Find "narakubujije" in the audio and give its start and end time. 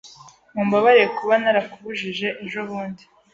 1.41-2.27